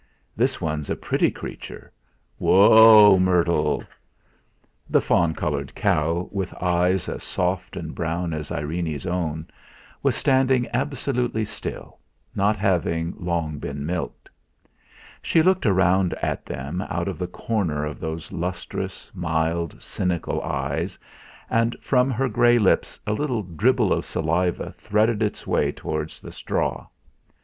[0.35, 1.91] This one's a pretty creature.
[2.39, 3.83] Woa, Myrtle!"
[4.89, 9.45] The fawn coloured cow, with eyes as soft and brown as Irene's own,
[10.01, 11.99] was standing absolutely still,
[12.33, 14.27] not having long been milked.
[15.21, 20.97] She looked round at them out of the corner of those lustrous, mild, cynical eyes,
[21.47, 26.31] and from her grey lips a little dribble of saliva threaded its way towards the
[26.31, 26.87] straw.